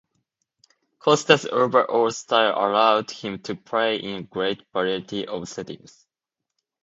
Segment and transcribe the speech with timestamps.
[0.97, 6.07] Costa's overall style allowed him to play in a great variety of settings.